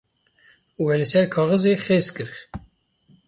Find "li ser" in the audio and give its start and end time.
0.99-1.23